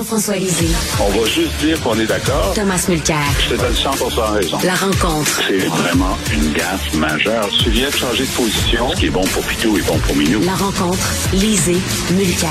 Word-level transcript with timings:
Jean-François 0.00 0.36
Lisée. 0.36 0.74
On 0.98 1.10
va 1.10 1.26
juste 1.26 1.54
dire 1.60 1.78
qu'on 1.82 1.98
est 2.00 2.06
d'accord. 2.06 2.54
Thomas 2.54 2.82
Mulcair. 2.88 3.18
Je 3.38 3.54
te 3.54 3.60
donne 3.60 3.74
100 3.74 3.90
raison. 4.32 4.58
La 4.64 4.74
rencontre. 4.74 5.42
C'est 5.46 5.58
vraiment 5.58 6.16
une 6.32 6.54
gaffe 6.54 6.94
majeure. 6.94 7.46
Tu 7.62 7.68
viens 7.68 7.90
de 7.90 7.94
changer 7.94 8.24
de 8.24 8.30
position. 8.30 8.90
Ce 8.92 8.96
qui 8.96 9.06
est 9.06 9.10
bon 9.10 9.26
pour 9.26 9.42
Pitou 9.42 9.76
est 9.76 9.86
bon 9.86 9.98
pour 9.98 10.16
Minou. 10.16 10.40
La 10.40 10.54
rencontre. 10.54 11.06
Lisée. 11.34 11.76
Mulcair. 12.12 12.48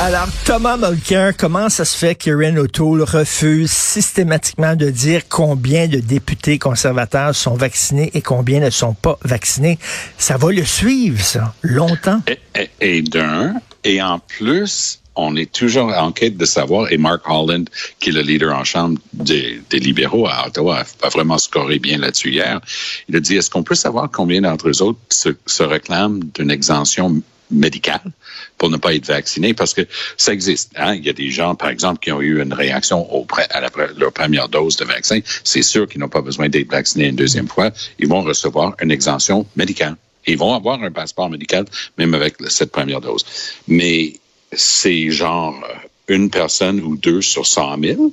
Alors, 0.00 0.26
Thomas 0.44 0.76
Mulcair, 0.78 1.36
comment 1.36 1.68
ça 1.68 1.84
se 1.84 1.96
fait 1.96 2.16
qu'Erin 2.16 2.56
O'Toole 2.56 3.02
refuse 3.02 3.70
systématiquement 3.70 4.74
de 4.74 4.90
dire 4.90 5.22
combien 5.28 5.86
de 5.86 5.98
députés 5.98 6.58
conservateurs 6.58 7.36
sont 7.36 7.54
vaccinés 7.54 8.10
et 8.14 8.20
combien 8.20 8.58
ne 8.58 8.70
sont 8.70 8.94
pas 8.94 9.16
vaccinés? 9.22 9.78
Ça 10.18 10.38
va 10.38 10.50
le 10.50 10.64
suivre, 10.64 11.22
ça, 11.22 11.54
longtemps. 11.62 12.20
Et, 12.26 12.40
et, 12.80 12.98
et 12.98 13.02
d'un, 13.02 13.54
et 13.84 14.02
en 14.02 14.18
plus, 14.18 15.00
on 15.16 15.36
est 15.36 15.50
toujours 15.50 15.92
en 15.92 16.12
quête 16.12 16.36
de 16.36 16.44
savoir, 16.44 16.92
et 16.92 16.96
Mark 16.96 17.22
Holland, 17.28 17.68
qui 17.98 18.10
est 18.10 18.12
le 18.12 18.22
leader 18.22 18.54
en 18.56 18.64
chambre 18.64 18.98
des, 19.12 19.60
libéraux 19.72 20.26
à 20.26 20.46
Ottawa, 20.46 20.84
a 21.02 21.08
vraiment 21.08 21.38
scoré 21.38 21.78
bien 21.78 21.98
là-dessus 21.98 22.30
hier. 22.30 22.60
Il 23.08 23.16
a 23.16 23.20
dit, 23.20 23.36
est-ce 23.36 23.50
qu'on 23.50 23.62
peut 23.62 23.74
savoir 23.74 24.10
combien 24.10 24.40
d'entre 24.40 24.68
eux 24.68 24.82
autres 24.82 25.00
se, 25.10 25.62
réclament 25.62 26.20
d'une 26.34 26.50
exemption 26.50 27.22
médicale 27.50 28.12
pour 28.58 28.70
ne 28.70 28.76
pas 28.76 28.94
être 28.94 29.06
vacciné 29.06 29.54
parce 29.54 29.74
que 29.74 29.82
ça 30.16 30.32
existe. 30.32 30.72
Hein? 30.76 30.94
Il 30.94 31.04
y 31.04 31.08
a 31.08 31.12
des 31.12 31.30
gens, 31.30 31.56
par 31.56 31.68
exemple, 31.68 31.98
qui 31.98 32.12
ont 32.12 32.20
eu 32.20 32.40
une 32.40 32.52
réaction 32.52 33.08
à 33.50 33.60
leur 33.60 34.12
première 34.12 34.48
dose 34.48 34.76
de 34.76 34.84
vaccin. 34.84 35.18
C'est 35.42 35.62
sûr 35.62 35.88
qu'ils 35.88 36.00
n'ont 36.00 36.08
pas 36.08 36.22
besoin 36.22 36.48
d'être 36.48 36.70
vaccinés 36.70 37.08
une 37.08 37.16
deuxième 37.16 37.48
fois. 37.48 37.72
Ils 37.98 38.06
vont 38.06 38.22
recevoir 38.22 38.76
une 38.80 38.92
exemption 38.92 39.46
médicale. 39.56 39.96
Ils 40.26 40.38
vont 40.38 40.54
avoir 40.54 40.82
un 40.82 40.92
passeport 40.92 41.28
médical, 41.28 41.64
même 41.98 42.14
avec 42.14 42.36
cette 42.48 42.70
première 42.70 43.00
dose. 43.00 43.24
Mais 43.66 44.14
c'est 44.52 45.10
genre 45.10 45.54
une 46.08 46.28
personne 46.28 46.80
ou 46.80 46.96
deux 46.96 47.22
sur 47.22 47.46
100 47.46 47.80
000. 47.80 48.12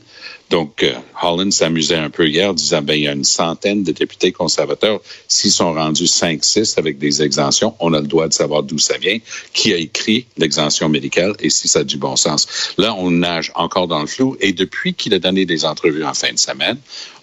Donc, 0.50 0.84
euh, 0.84 0.94
Holland 1.22 1.52
s'amusait 1.52 1.96
un 1.96 2.10
peu 2.10 2.28
hier, 2.28 2.54
disant, 2.54 2.82
ben, 2.82 2.94
il 2.94 3.04
y 3.04 3.08
a 3.08 3.12
une 3.12 3.26
centaine 3.26 3.84
de 3.84 3.92
députés 3.92 4.32
conservateurs. 4.32 5.02
S'ils 5.28 5.52
sont 5.52 5.74
rendus 5.74 6.06
5-6 6.06 6.78
avec 6.78 7.00
des 7.00 7.22
exemptions, 7.22 7.76
on 7.80 7.94
a 7.94 8.00
le 8.00 8.08
droit 8.08 8.28
de 8.28 8.34
savoir 8.34 8.64
d'où 8.64 8.78
ça 8.78 8.98
vient, 8.98 9.18
qui 9.52 9.74
a 9.74 9.78
écrit 9.78 10.26
l'exemption 10.38 10.88
médicale 10.88 11.34
et 11.40 11.50
si 11.50 11.68
ça 11.68 11.80
a 11.80 11.84
du 11.84 11.98
bon 11.98 12.16
sens. 12.16 12.48
Là, 12.78 12.96
on 12.96 13.12
nage 13.12 13.52
encore 13.56 13.88
dans 13.88 14.00
le 14.00 14.08
flou. 14.08 14.38
Et 14.40 14.54
depuis 14.54 14.94
qu'il 14.94 15.14
a 15.16 15.20
donné 15.20 15.46
des 15.46 15.66
entrevues 15.66 16.06
en 16.06 16.14
fin 16.14 16.32
de 16.32 16.40
semaine, 16.40 16.78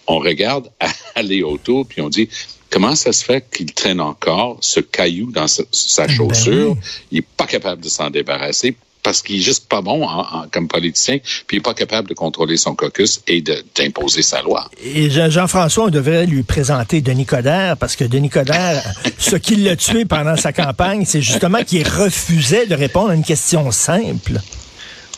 on 0.07 0.19
regarde 0.19 0.69
aller 1.15 1.41
autour, 1.41 1.87
puis 1.87 2.01
on 2.01 2.09
dit, 2.09 2.29
comment 2.69 2.95
ça 2.95 3.11
se 3.11 3.23
fait 3.23 3.43
qu'il 3.49 3.73
traîne 3.73 4.01
encore 4.01 4.57
ce 4.61 4.81
caillou 4.81 5.31
dans 5.31 5.47
sa, 5.47 5.63
sa 5.71 6.07
chaussure? 6.07 6.75
Ben 6.75 6.81
oui. 6.81 6.89
Il 7.11 7.15
n'est 7.15 7.27
pas 7.37 7.47
capable 7.47 7.81
de 7.81 7.89
s'en 7.89 8.11
débarrasser 8.11 8.75
parce 9.05 9.21
qu'il 9.21 9.37
est 9.37 9.43
juste 9.43 9.69
pas 9.69 9.81
bon 9.81 10.03
en, 10.03 10.21
en, 10.21 10.47
comme 10.51 10.67
politicien, 10.67 11.19
puis 11.45 11.57
il 11.57 11.59
n'est 11.59 11.61
pas 11.61 11.75
capable 11.75 12.09
de 12.09 12.15
contrôler 12.15 12.57
son 12.57 12.75
caucus 12.75 13.21
et 13.27 13.41
d'imposer 13.41 14.23
sa 14.23 14.41
loi. 14.41 14.67
Et 14.83 15.11
Jean-François, 15.11 15.85
on 15.85 15.89
devrait 15.89 16.25
lui 16.25 16.41
présenter 16.41 17.01
Denis 17.01 17.27
Coderre, 17.27 17.77
parce 17.77 17.95
que 17.95 18.03
Denis 18.03 18.31
Coderre, 18.31 18.83
ce 19.19 19.35
qui 19.35 19.57
l'a 19.57 19.75
tué 19.75 20.05
pendant 20.05 20.35
sa 20.35 20.51
campagne, 20.51 21.05
c'est 21.05 21.21
justement 21.21 21.63
qu'il 21.63 21.87
refusait 21.87 22.65
de 22.65 22.73
répondre 22.73 23.11
à 23.11 23.15
une 23.15 23.23
question 23.23 23.69
simple. 23.69 24.41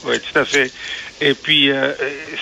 Oui, 0.06 0.16
tout 0.20 0.40
à 0.40 0.44
fait. 0.44 0.70
Et 1.22 1.34
puis, 1.34 1.72
euh, 1.72 1.94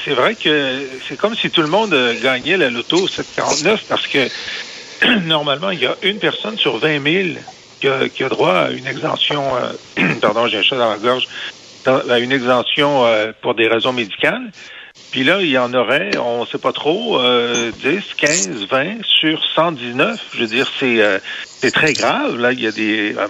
c'est 0.04 0.16
vrai 0.16 0.34
que 0.34 0.82
c'est 1.08 1.18
comme 1.18 1.36
si 1.36 1.52
tout 1.52 1.62
le 1.62 1.68
monde 1.68 1.96
gagnait 2.24 2.58
la 2.58 2.72
loto 2.72 3.08
749 3.08 3.84
parce 3.88 4.08
que 4.08 4.28
normalement, 5.26 5.70
il 5.70 5.80
y 5.80 5.86
a 5.86 5.96
une 6.02 6.18
personne 6.18 6.58
sur 6.58 6.80
20 6.80 7.04
000 7.04 7.28
qui 8.14 8.24
a, 8.24 8.30
droit 8.30 8.54
à 8.54 8.70
une 8.72 8.88
exemption, 8.88 9.44
euh, 9.56 10.14
pardon, 10.22 10.48
j'ai 10.48 10.58
un 10.58 10.64
chat 10.64 10.78
dans 10.78 10.90
la 10.90 10.98
gorge, 10.98 11.28
à 11.86 12.20
une 12.20 12.32
exemption 12.32 13.06
euh, 13.06 13.32
pour 13.42 13.56
des 13.56 13.68
raisons 13.68 13.94
médicales. 13.94 14.52
Puis 15.12 15.24
là, 15.24 15.42
il 15.42 15.50
y 15.50 15.58
en 15.58 15.74
aurait, 15.74 16.18
on 16.18 16.42
ne 16.42 16.46
sait 16.46 16.58
pas 16.58 16.74
trop, 16.74 17.20
euh, 17.20 17.72
10, 17.84 18.02
15, 18.18 18.68
20 18.70 19.04
sur 19.04 19.42
119. 19.56 20.20
Je 20.34 20.40
veux 20.40 20.48
dire, 20.48 20.70
c'est 20.80 21.02
euh, 21.02 21.20
c'est 21.62 21.72
très 21.72 21.94
grave. 21.94 22.38
Là, 22.38 22.52
il 22.52 22.62
y 22.62 22.68
a 22.68 22.72
des, 22.72 23.16
euh, 23.18 23.28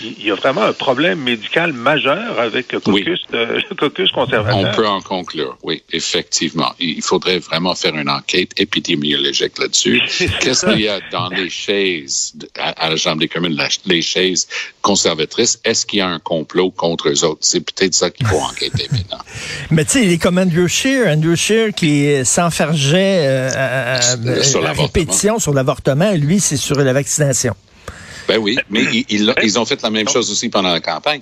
il 0.00 0.24
y 0.24 0.30
a 0.30 0.34
vraiment 0.34 0.62
un 0.62 0.72
problème 0.72 1.20
médical 1.20 1.72
majeur 1.72 2.38
avec 2.38 2.72
le 2.72 2.80
caucus, 2.80 3.20
oui. 3.32 3.38
euh, 3.38 3.60
le 3.68 3.76
caucus 3.76 4.10
conservateur. 4.10 4.58
On 4.58 4.74
peut 4.74 4.86
en 4.86 5.00
conclure, 5.00 5.56
oui, 5.62 5.82
effectivement. 5.92 6.72
Il 6.78 7.02
faudrait 7.02 7.38
vraiment 7.38 7.74
faire 7.74 7.94
une 7.96 8.08
enquête 8.08 8.52
épidémiologique 8.58 9.58
là-dessus. 9.58 10.00
Qu'est-ce 10.40 10.66
qu'il 10.66 10.80
y 10.80 10.88
a 10.88 11.00
dans 11.12 11.28
les 11.28 11.50
chaises 11.50 12.34
à, 12.58 12.70
à 12.70 12.90
la 12.90 12.96
Chambre 12.96 13.20
des 13.20 13.28
communes, 13.28 13.56
la, 13.56 13.68
les 13.86 14.02
chaises 14.02 14.48
conservatrices? 14.82 15.60
Est-ce 15.64 15.86
qu'il 15.86 15.98
y 15.98 16.02
a 16.02 16.08
un 16.08 16.18
complot 16.18 16.70
contre 16.70 17.08
eux 17.08 17.24
autres? 17.24 17.40
C'est 17.42 17.60
peut-être 17.60 17.94
ça 17.94 18.10
qu'il 18.10 18.26
faut 18.26 18.40
enquêter 18.40 18.88
maintenant. 18.92 19.18
Mais 19.70 19.84
tu 19.84 19.92
sais, 19.92 20.04
il 20.04 20.12
est 20.12 20.18
comme 20.18 20.38
Andrew 20.38 20.66
Scheer, 20.66 21.06
Andrew 21.06 21.36
Scheer 21.36 21.72
qui 21.74 22.24
s'enfergeait 22.24 23.26
euh, 23.26 23.50
à, 23.54 24.42
sur 24.42 24.64
à 24.66 24.72
répétition 24.72 25.38
sur 25.38 25.52
l'avortement. 25.52 26.12
Lui, 26.12 26.40
c'est 26.40 26.56
sur 26.56 26.76
la 26.76 26.92
vaccination. 26.92 27.54
Ben 28.30 28.38
oui, 28.38 28.56
mais 28.68 28.84
ils, 28.92 29.04
ils, 29.08 29.34
ils, 29.42 29.58
ont 29.58 29.64
fait 29.64 29.82
la 29.82 29.90
même 29.90 30.08
chose 30.08 30.30
aussi 30.30 30.50
pendant 30.50 30.70
la 30.70 30.78
campagne. 30.78 31.20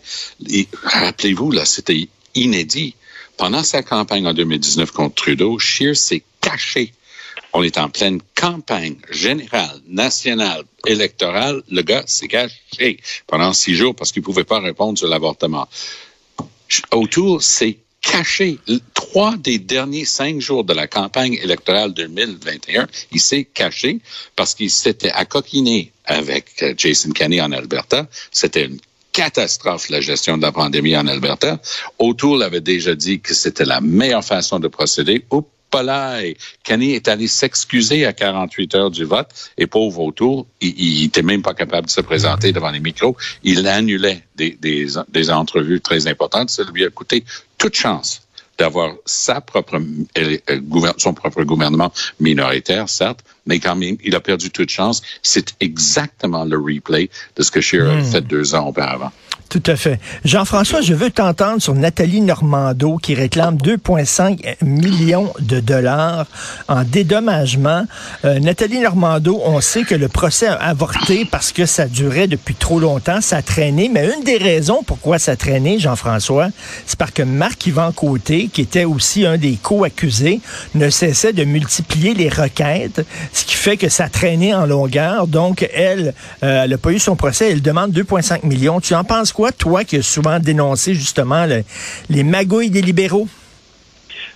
Rappelez-vous, 0.83 1.53
là, 1.53 1.65
c'était 1.65 2.07
inédit. 2.35 2.97
Pendant 3.39 3.63
sa 3.63 3.83
campagne 3.83 4.27
en 4.27 4.35
2019 4.35 4.91
contre 4.91 5.15
Trudeau, 5.15 5.59
Scheer 5.59 5.97
s'est 5.97 6.23
caché. 6.43 6.93
On 7.55 7.63
est 7.63 7.79
en 7.79 7.89
pleine 7.89 8.21
campagne 8.35 8.97
générale, 9.11 9.81
nationale, 9.87 10.65
électorale. 10.87 11.63
Le 11.71 11.81
gars 11.81 12.05
s'est 12.05 12.29
caché 12.29 13.01
pendant 13.27 13.55
six 13.55 13.75
jours 13.75 13.95
parce 13.95 14.13
qu'il 14.13 14.21
ne 14.21 14.27
pouvait 14.27 14.45
pas 14.45 14.61
répondre 14.61 14.99
sur 14.99 15.09
l'avortement. 15.09 15.67
Autour, 16.93 17.43
c'est 17.43 17.79
caché. 18.11 18.59
Trois 18.95 19.37
des 19.37 19.59
derniers 19.59 20.05
cinq 20.05 20.41
jours 20.41 20.65
de 20.65 20.73
la 20.73 20.87
campagne 20.87 21.35
électorale 21.35 21.93
2021, 21.95 22.87
il 23.13 23.21
s'est 23.21 23.45
caché 23.45 24.01
parce 24.37 24.55
qu'il 24.55 24.71
s'était 24.71 25.11
accoquiné 25.11 25.93
avec 26.05 26.65
Jason 26.77 27.11
Kenney 27.11 27.41
en 27.41 27.53
Alberta. 27.53 28.07
C'était 28.31 28.65
une 28.67 28.79
catastrophe, 29.13 29.89
la 29.89 30.01
gestion 30.01 30.37
de 30.37 30.43
la 30.43 30.53
pandémie 30.53 30.97
en 30.97 31.07
Alberta. 31.07 31.61
O'Toole 31.99 32.43
avait 32.43 32.61
déjà 32.61 32.95
dit 32.95 33.21
que 33.21 33.35
c'était 33.35 33.65
la 33.65 33.81
meilleure 33.81 34.25
façon 34.25 34.59
de 34.59 34.69
procéder. 34.69 35.25
Polaï. 35.71 36.37
Kenney 36.65 36.93
est 36.93 37.09
allé 37.09 37.29
s'excuser 37.29 38.07
à 38.07 38.13
48 38.13 38.75
heures 38.75 38.91
du 38.91 39.05
vote 39.05 39.29
et 39.57 39.67
pauvre 39.67 40.01
O'Toole, 40.01 40.45
il 40.61 41.03
n'était 41.03 41.23
même 41.23 41.43
pas 41.43 41.55
capable 41.55 41.87
de 41.87 41.93
se 41.93 42.01
présenter 42.01 42.53
devant 42.53 42.71
les 42.71 42.81
micros. 42.81 43.17
Il 43.43 43.67
annulait 43.67 44.23
des, 44.37 44.57
des, 44.61 44.87
des 45.09 45.31
entrevues 45.31 45.81
très 45.81 46.07
importantes. 46.07 46.51
Ça 46.51 46.63
lui 46.73 46.85
a 46.85 46.91
coûté 46.91 47.25
toute 47.59 47.75
chance 47.75 48.23
d'avoir 48.59 48.95
sa 49.05 49.41
propre, 49.41 49.81
son 50.97 51.15
propre 51.15 51.45
gouvernement 51.45 51.93
minoritaire, 52.19 52.89
certes, 52.89 53.25
mais 53.47 53.61
quand 53.61 53.77
même, 53.77 53.97
il 54.05 54.15
a 54.17 54.21
perdu 54.21 54.51
toute 54.51 54.69
chance. 54.69 55.03
C'est 55.23 55.55
exactement 55.61 56.45
le 56.45 56.59
replay 56.59 57.09
de 57.37 57.43
ce 57.43 57.51
que 57.51 57.61
Scheer 57.61 57.85
mmh. 57.85 57.99
a 57.99 58.05
fait 58.05 58.21
deux 58.21 58.55
ans 58.55 58.67
auparavant. 58.67 59.13
Tout 59.49 59.63
à 59.65 59.77
fait. 59.77 59.99
Jean-François, 60.27 60.83
je 60.83 60.93
veux 60.93 61.11
t'entendre 61.11 61.63
sur 61.63 61.75
Nathalie 61.75 62.21
Normando 62.21 62.99
qui 62.99 63.15
réclame 63.15 63.57
2,5 63.57 64.63
millions 64.63 65.33
de 65.41 65.61
dollars 65.61 66.27
en 66.69 66.85
dédommagement. 66.85 67.85
Euh, 68.27 68.41
Nathalie 68.41 68.81
Normando, 68.81 69.41
on 69.43 69.63
sait 69.63 69.85
que 69.85 69.95
le 69.95 70.09
procès 70.09 70.49
a 70.49 70.55
avorté 70.57 71.25
parce 71.25 71.53
que 71.53 71.65
ça 71.65 71.87
durait 71.87 72.27
depuis 72.27 72.57
trop 72.57 72.79
longtemps, 72.79 73.23
ça 73.23 73.39
a 73.39 73.43
traîné, 73.43 73.91
mais 73.91 74.11
une 74.15 74.23
des 74.23 74.37
raisons 74.37 74.83
pourquoi 74.83 75.19
ça 75.19 75.33
a 75.33 75.37
traîné, 75.37 75.79
Jean-François, 75.79 76.49
c'est 76.85 76.99
parce 76.99 77.13
que 77.13 77.23
Marc-Yvan 77.23 77.93
Côté, 77.93 78.51
qui 78.53 78.61
était 78.61 78.85
aussi 78.85 79.25
un 79.25 79.39
des 79.39 79.57
co-accusés, 79.57 80.41
ne 80.75 80.91
cessait 80.91 81.33
de 81.33 81.45
multiplier 81.45 82.13
les 82.13 82.29
requêtes, 82.29 83.01
ce 83.33 83.45
qui 83.47 83.55
fait 83.55 83.79
que 83.79 83.89
ça 83.89 84.11
traînait 84.11 84.53
en 84.53 84.67
longueur. 84.67 85.27
Donc, 85.27 85.67
elle, 85.73 86.13
euh, 86.43 86.65
elle 86.65 86.71
n'a 86.71 86.79
pas 86.79 86.91
eu 86.91 86.99
son 86.99 87.17
procès, 87.17 87.51
elle 87.51 87.63
demande 87.63 87.93
2,5 87.93 88.45
millions. 88.47 88.81
Tu 88.81 88.95
en 88.95 89.05
penses 89.05 89.28
quoi, 89.33 89.53
toi, 89.53 89.85
qui 89.85 89.97
as 89.97 90.03
souvent 90.03 90.39
dénoncé 90.39 90.95
justement 90.95 91.47
le, 91.47 91.65
les 92.11 92.23
magouilles 92.23 92.71
des 92.71 92.83
libéraux? 92.83 93.29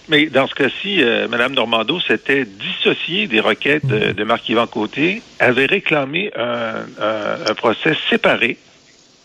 Mais 0.09 0.27
dans 0.27 0.47
ce 0.49 0.55
cas-ci, 0.55 1.03
euh, 1.03 1.29
Mme 1.29 1.55
Normando 1.55 2.01
s'était 2.01 2.45
dissociée 2.45 3.29
des 3.29 3.41
requêtes 3.41 3.87
de, 3.87 4.13
de 4.13 4.25
Marc-Yvan 4.25 4.67
Côté, 4.67 5.23
avait 5.39 5.67
réclamé 5.67 6.33
un, 6.37 6.75
un, 7.01 7.51
un 7.51 7.55
procès 7.55 7.95
séparé, 8.11 8.59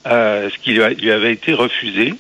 euh, 0.06 0.50
ce 0.50 0.58
qui 0.60 0.74
lui, 0.74 0.84
a, 0.84 0.90
lui, 0.90 1.12
avait 1.12 1.34
été 1.34 1.54
refusé, 1.54 2.13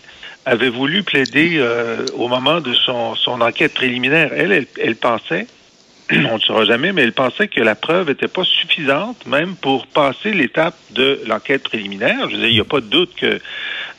avait 0.45 0.69
voulu 0.69 1.03
plaider 1.03 1.57
euh, 1.57 2.05
au 2.15 2.27
moment 2.27 2.59
de 2.59 2.73
son, 2.73 3.15
son 3.15 3.41
enquête 3.41 3.73
préliminaire. 3.73 4.31
Elle, 4.35 4.51
elle, 4.51 4.67
elle 4.81 4.95
pensait 4.95 5.45
on 6.31 6.35
ne 6.35 6.39
saura 6.39 6.65
jamais, 6.65 6.93
mais 6.93 7.03
elle 7.03 7.13
pensait 7.13 7.47
que 7.47 7.61
la 7.61 7.75
preuve 7.75 8.07
n'était 8.09 8.27
pas 8.27 8.43
suffisante, 8.43 9.25
même 9.25 9.55
pour 9.55 9.87
passer 9.87 10.31
l'étape 10.31 10.75
de 10.91 11.21
l'enquête 11.27 11.63
préliminaire. 11.63 12.29
Je 12.29 12.35
veux 12.35 12.41
dire, 12.41 12.49
il 12.49 12.55
n'y 12.55 12.61
a 12.61 12.65
pas 12.65 12.81
de 12.81 12.87
doute 12.87 13.13
que 13.15 13.39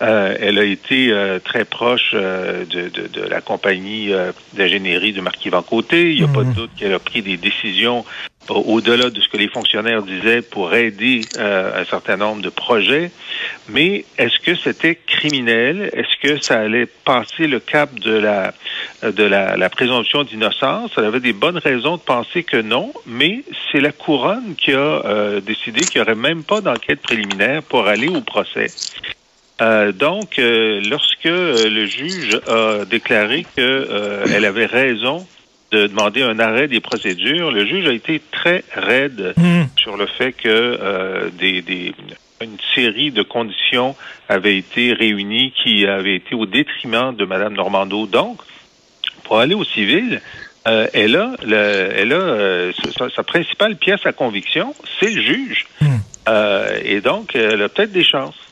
Euh, 0.00 0.36
elle 0.40 0.58
a 0.58 0.64
été 0.64 1.10
euh, 1.10 1.40
très 1.40 1.64
proche 1.64 2.12
euh, 2.14 2.64
de, 2.64 2.88
de, 2.88 3.08
de, 3.08 3.22
la 3.22 3.40
compagnie 3.40 4.12
d'ingénierie 4.52 5.12
de 5.12 5.20
Marquis 5.20 5.50
Côté. 5.68 6.12
Il 6.12 6.18
n'y 6.18 6.24
a 6.24 6.32
pas 6.32 6.44
de 6.44 6.52
doute 6.52 6.70
qu'elle 6.76 6.92
a 6.92 6.98
pris 6.98 7.22
des 7.22 7.36
décisions 7.36 8.04
au-delà 8.50 9.10
de 9.10 9.20
ce 9.20 9.28
que 9.28 9.36
les 9.36 9.48
fonctionnaires 9.48 10.02
disaient 10.02 10.42
pour 10.42 10.74
aider 10.74 11.22
un 11.38 11.84
certain 11.84 12.16
nombre 12.16 12.42
de 12.42 12.48
projets. 12.48 13.10
Mais 13.68 14.04
est-ce 14.16 14.38
que 14.38 14.54
c'était 14.54 14.94
criminel? 14.94 15.90
Est-ce 15.92 16.16
que 16.22 16.42
ça 16.42 16.58
allait 16.58 16.86
passer 16.86 17.46
le 17.46 17.60
cap 17.60 17.94
de 17.98 18.12
la 18.12 18.54
de 19.02 19.24
la, 19.24 19.68
présomption 19.68 20.24
d'innocence? 20.24 20.90
Elle 20.96 21.04
avait 21.04 21.20
des 21.20 21.32
bonnes 21.32 21.58
raisons 21.58 21.96
de 21.96 22.02
penser 22.02 22.42
que 22.42 22.60
non, 22.60 22.92
mais 23.06 23.44
c'est 23.70 23.80
la 23.80 23.92
couronne 23.92 24.54
qui 24.56 24.72
a 24.72 25.40
décidé 25.40 25.80
qu'il 25.80 26.00
n'y 26.00 26.06
aurait 26.06 26.14
même 26.14 26.42
pas 26.42 26.60
d'enquête 26.60 27.00
préliminaire 27.00 27.62
pour 27.62 27.86
aller 27.86 28.08
au 28.08 28.20
procès. 28.20 28.68
Euh, 29.60 29.92
donc, 29.92 30.38
euh, 30.38 30.80
lorsque 30.88 31.26
euh, 31.26 31.68
le 31.68 31.86
juge 31.86 32.40
a 32.46 32.84
déclaré 32.84 33.44
qu'elle 33.56 34.44
avait 34.44 34.66
raison 34.66 35.26
de 35.70 35.86
demander 35.86 36.22
un 36.22 36.38
arrêt 36.38 36.68
des 36.68 36.80
procédures, 36.80 37.50
le 37.50 37.66
juge 37.66 37.86
a 37.86 37.92
été 37.92 38.22
très 38.32 38.64
raide 38.74 39.34
hmm. 39.36 39.64
sur 39.76 39.96
le 39.96 40.06
fait 40.06 40.32
que 40.32 41.30
des, 41.38 41.62
des, 41.62 41.94
une 42.40 42.56
série 42.74 43.10
de 43.10 43.22
conditions 43.22 43.94
avaient 44.28 44.56
été 44.56 44.92
réunies 44.92 45.52
qui 45.62 45.86
avaient 45.86 46.16
été 46.16 46.34
au 46.34 46.46
détriment 46.46 47.14
de 47.14 47.24
Mme 47.24 47.54
Normando. 47.54 48.06
Donc, 48.06 48.40
pour 49.24 49.38
aller 49.38 49.54
au 49.54 49.64
civil, 49.64 50.22
elle 50.64 51.16
a, 51.16 51.32
elle 51.42 52.12
a 52.12 52.72
sa, 52.96 53.10
sa, 53.10 53.22
principale 53.22 53.76
pièce 53.76 54.04
à 54.04 54.12
conviction, 54.12 54.74
c'est 55.00 55.10
le 55.10 55.22
juge. 55.22 55.66
Hmm. 55.80 55.98
et 56.84 57.00
donc, 57.00 57.34
elle 57.34 57.62
a 57.62 57.68
peut-être 57.68 57.92
des 57.92 58.04
chances. 58.04 58.47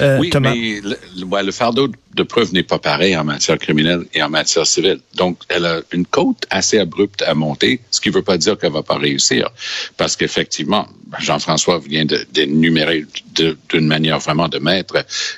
Euh, 0.00 0.18
oui, 0.18 0.30
mais 0.40 0.80
le, 0.82 1.42
le, 1.42 1.52
fardeau 1.52 1.88
de 2.14 2.22
preuve 2.22 2.52
n'est 2.52 2.62
pas 2.62 2.78
pareil 2.78 3.16
en 3.16 3.24
matière 3.24 3.58
criminelle 3.58 4.04
et 4.14 4.22
en 4.22 4.28
matière 4.28 4.66
civile. 4.66 5.00
Donc, 5.14 5.38
elle 5.48 5.64
a 5.64 5.80
une 5.92 6.06
côte 6.06 6.46
assez 6.50 6.78
abrupte 6.78 7.22
à 7.22 7.34
monter, 7.34 7.80
ce 7.90 8.00
qui 8.00 8.08
ne 8.08 8.14
veut 8.14 8.22
pas 8.22 8.38
dire 8.38 8.58
qu'elle 8.58 8.72
va 8.72 8.82
pas 8.82 8.96
réussir. 8.96 9.50
Parce 9.96 10.16
qu'effectivement, 10.16 10.86
Jean-François 11.18 11.78
vient 11.78 12.04
d'énumérer 12.32 13.06
d'une 13.68 13.86
manière 13.86 14.18
vraiment 14.18 14.48
de 14.48 14.58
mettre 14.58 14.96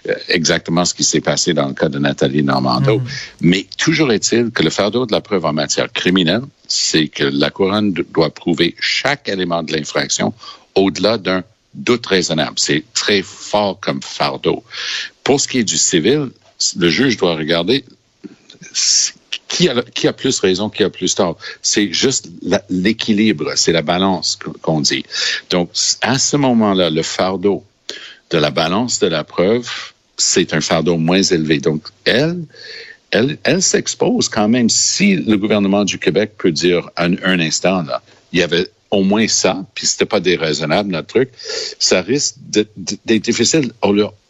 euh, 0.08 0.14
exactement 0.28 0.84
ce 0.84 0.94
qui 0.94 1.04
s'est 1.04 1.20
passé 1.20 1.52
dans 1.52 1.68
le 1.68 1.74
cas 1.74 1.88
de 1.88 1.98
Nathalie 1.98 2.42
Normando. 2.42 2.98
Mm. 2.98 3.04
Mais 3.42 3.66
toujours 3.76 4.12
est-il 4.12 4.50
que 4.50 4.62
le 4.62 4.70
fardeau 4.70 5.06
de 5.06 5.12
la 5.12 5.20
preuve 5.20 5.44
en 5.44 5.52
matière 5.52 5.92
criminelle, 5.92 6.42
c'est 6.66 7.08
que 7.08 7.24
la 7.24 7.50
couronne 7.50 7.92
doit 7.92 8.30
prouver 8.30 8.74
chaque 8.80 9.28
élément 9.28 9.62
de 9.62 9.72
l'infraction 9.72 10.32
au-delà 10.74 11.18
d'un 11.18 11.42
doute 11.78 12.06
raisonnable. 12.06 12.54
C'est 12.56 12.84
très 12.94 13.22
fort 13.22 13.78
comme 13.80 14.02
fardeau. 14.02 14.62
Pour 15.24 15.40
ce 15.40 15.48
qui 15.48 15.58
est 15.58 15.64
du 15.64 15.78
civil, 15.78 16.30
le 16.76 16.88
juge 16.88 17.16
doit 17.16 17.36
regarder 17.36 17.84
qui 19.48 19.68
a, 19.68 19.82
qui 19.82 20.06
a 20.06 20.12
plus 20.12 20.38
raison, 20.40 20.68
qui 20.68 20.84
a 20.84 20.90
plus 20.90 21.14
tort. 21.14 21.38
C'est 21.62 21.92
juste 21.92 22.28
l'équilibre, 22.68 23.52
c'est 23.56 23.72
la 23.72 23.82
balance 23.82 24.38
qu'on 24.62 24.80
dit. 24.80 25.04
Donc, 25.50 25.70
à 26.02 26.18
ce 26.18 26.36
moment-là, 26.36 26.90
le 26.90 27.02
fardeau 27.02 27.64
de 28.30 28.38
la 28.38 28.50
balance 28.50 28.98
de 29.00 29.06
la 29.06 29.24
preuve, 29.24 29.68
c'est 30.16 30.52
un 30.52 30.60
fardeau 30.60 30.98
moins 30.98 31.22
élevé. 31.22 31.58
Donc, 31.58 31.82
elle, 32.04 32.44
elle, 33.10 33.38
elle 33.42 33.62
s'expose 33.62 34.28
quand 34.28 34.48
même. 34.48 34.68
Si 34.68 35.16
le 35.16 35.36
gouvernement 35.36 35.84
du 35.84 35.98
Québec 35.98 36.32
peut 36.36 36.52
dire 36.52 36.90
un, 36.96 37.40
instant, 37.40 37.82
là, 37.82 38.02
il 38.32 38.40
y 38.40 38.42
avait 38.42 38.68
au 38.90 39.02
moins 39.02 39.28
ça, 39.28 39.64
puis 39.74 39.86
c'était 39.86 40.06
pas 40.06 40.20
déraisonnable 40.20 40.90
notre 40.90 41.08
truc, 41.08 41.30
ça 41.78 42.00
risque 42.00 42.36
d'être 42.46 43.22
difficile. 43.22 43.72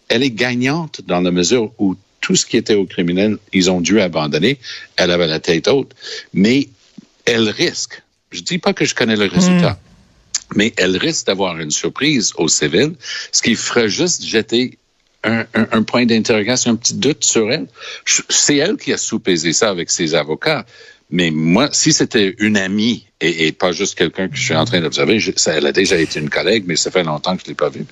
Elle 0.08 0.22
est 0.22 0.30
gagnante 0.30 1.02
dans 1.06 1.20
la 1.20 1.30
mesure 1.30 1.72
où 1.78 1.96
tout 2.20 2.34
ce 2.34 2.44
qui 2.44 2.56
était 2.56 2.74
au 2.74 2.84
criminel, 2.84 3.38
ils 3.52 3.70
ont 3.70 3.80
dû 3.80 4.00
abandonner. 4.00 4.58
Elle 4.96 5.10
avait 5.10 5.26
la 5.26 5.40
tête 5.40 5.68
haute, 5.68 5.94
mais 6.32 6.68
elle 7.24 7.48
risque. 7.48 8.02
Je 8.30 8.40
dis 8.40 8.58
pas 8.58 8.72
que 8.72 8.84
je 8.84 8.94
connais 8.94 9.16
le 9.16 9.26
résultat. 9.26 9.72
Hmm. 9.72 10.56
Mais 10.56 10.72
elle 10.76 10.96
risque 10.96 11.26
d'avoir 11.26 11.58
une 11.58 11.70
surprise 11.70 12.32
au 12.36 12.48
civil, 12.48 12.94
ce 13.32 13.42
qui 13.42 13.54
ferait 13.54 13.88
juste 13.88 14.24
jeter 14.24 14.78
un, 15.24 15.40
un, 15.54 15.68
un 15.72 15.82
point 15.82 16.06
d'interrogation, 16.06 16.72
un 16.72 16.76
petit 16.76 16.94
doute 16.94 17.24
sur 17.24 17.52
elle. 17.52 17.66
C'est 18.28 18.56
elle 18.56 18.76
qui 18.76 18.92
a 18.92 18.98
sous-pesé 18.98 19.52
ça 19.52 19.68
avec 19.68 19.90
ses 19.90 20.14
avocats. 20.14 20.64
Mais 21.10 21.30
moi, 21.30 21.68
si 21.72 21.92
c'était 21.92 22.34
une 22.38 22.56
amie 22.56 23.06
et, 23.20 23.46
et, 23.46 23.52
pas 23.52 23.72
juste 23.72 23.96
quelqu'un 23.96 24.28
que 24.28 24.36
je 24.36 24.42
suis 24.42 24.54
en 24.54 24.64
train 24.64 24.80
d'observer, 24.80 25.18
elle 25.46 25.66
a 25.66 25.72
déjà 25.72 25.96
été 25.96 26.20
une 26.20 26.30
collègue, 26.30 26.64
mais 26.66 26.76
ça 26.76 26.90
fait 26.90 27.02
longtemps 27.02 27.34
que 27.36 27.42
je 27.42 27.48
l'ai 27.48 27.54
pas 27.54 27.68
vue. 27.68 27.84